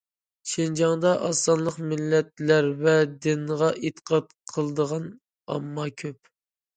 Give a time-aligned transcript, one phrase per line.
[0.51, 5.05] شىنجاڭدا ئاز سانلىق مىللەتلەر ۋە دىنغا ئېتىقاد قىلىدىغان
[5.57, 6.33] ئامما كۆپ.